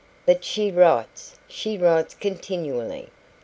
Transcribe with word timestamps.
"But 0.25 0.43
she 0.43 0.71
writes 0.71 1.35
she 1.47 1.77
writes 1.77 2.15
continually. 2.15 3.09